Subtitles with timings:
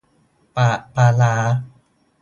[0.57, 1.33] ปากปลาร้า